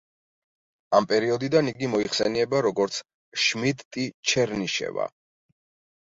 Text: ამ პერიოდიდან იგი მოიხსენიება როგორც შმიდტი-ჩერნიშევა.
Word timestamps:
ამ 0.99 1.07
პერიოდიდან 1.09 1.67
იგი 1.71 1.89
მოიხსენიება 1.95 2.61
როგორც 2.67 2.97
შმიდტი-ჩერნიშევა. 3.43 5.07